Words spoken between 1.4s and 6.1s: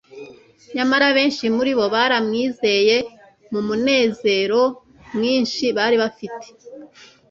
muri bo baramwizeye mu muruezero mwinshi bari